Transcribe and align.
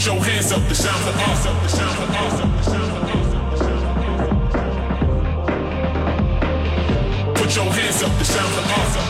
Put 0.00 0.06
your 0.06 0.24
hands 0.24 0.50
up, 0.50 0.66
the 0.66 0.74
sound 0.74 1.08
of 1.10 1.14
awesome, 1.28 1.56
the 1.62 1.68
sound 1.68 2.02
of 2.02 2.10
awesome, 2.10 2.56
the 2.56 2.62
sound 2.62 2.90
of 2.96 3.04
awesome. 3.04 3.44
Put 7.34 7.54
your 7.54 7.70
hands 7.70 8.02
up, 8.02 8.18
the 8.18 8.24
sound 8.24 8.54
of 8.54 8.64
awesome, 8.64 9.04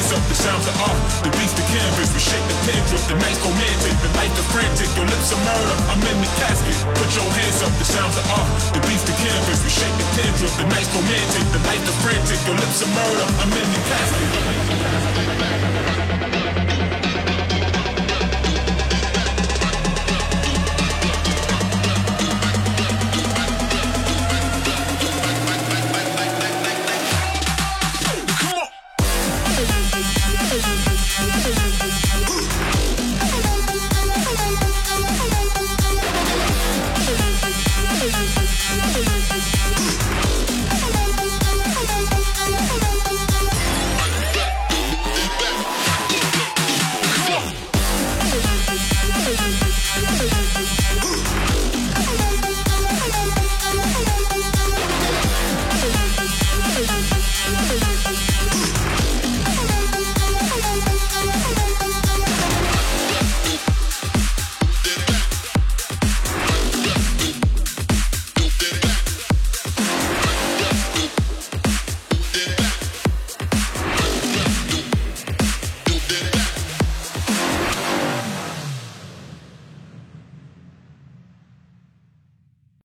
Hands 0.00 0.16
up, 0.16 0.24
the 0.32 0.34
sounds 0.34 0.64
are 0.64 0.80
off. 0.88 0.96
The 1.20 1.28
beats, 1.36 1.52
the 1.52 1.60
canvas, 1.60 2.08
we 2.16 2.24
shake 2.24 2.40
the 2.48 2.56
pen 2.64 2.80
drip. 2.88 3.04
The 3.04 3.20
night's 3.20 3.36
romantic, 3.44 3.92
the 4.00 4.08
light, 4.16 4.32
the 4.32 4.40
frantic. 4.48 4.88
Your 4.96 5.04
lips 5.04 5.28
are 5.28 5.42
murder, 5.44 5.76
I'm 5.92 6.00
in 6.00 6.16
the 6.24 6.30
casket. 6.40 6.72
Put 6.96 7.12
your 7.12 7.28
hands 7.28 7.60
up, 7.60 7.68
the 7.76 7.84
sounds 7.84 8.16
are 8.16 8.24
off. 8.32 8.48
The 8.72 8.80
beats, 8.88 9.04
the 9.04 9.12
canvas, 9.12 9.60
we 9.60 9.68
shake 9.68 9.92
the 10.00 10.08
pen 10.16 10.32
drip. 10.40 10.56
The 10.56 10.64
night's 10.72 10.88
romantic, 10.96 11.44
the 11.52 11.60
light, 11.68 11.84
the 11.84 11.92
frantic. 12.00 12.40
Your 12.48 12.56
lips 12.56 12.80
are 12.80 12.92
murder, 12.96 13.28
I'm 13.44 13.52
in 13.52 13.68
the 13.76 13.80
casket. 13.92 15.69